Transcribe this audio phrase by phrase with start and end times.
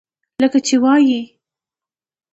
[0.41, 1.19] لکه چې وائي: